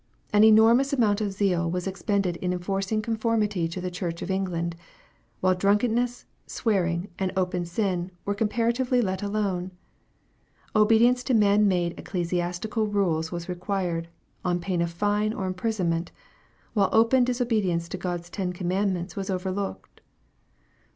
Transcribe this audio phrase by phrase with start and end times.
[0.33, 4.75] An enormous amount of zeal was expended in enforcing conformity to the Church of England,
[5.41, 9.69] while drunkenness, swearing, and open sin were comparatively let alone.
[10.75, 14.07] Obedience to man made ecclesiastical rules was required,
[14.43, 16.11] on pain of fine or imprisonment,
[16.73, 20.01] while open disobedience to God's ten com mandments was overlooked.